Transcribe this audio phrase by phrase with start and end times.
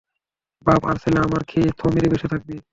[0.65, 2.55] বাপ আর ছেলে আমার খেয়ে থ মেরে বসে থাকবি।